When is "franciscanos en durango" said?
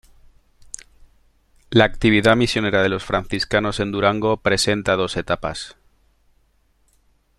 3.05-4.37